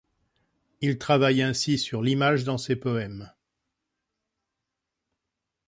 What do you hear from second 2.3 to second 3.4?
dans ses poèmes.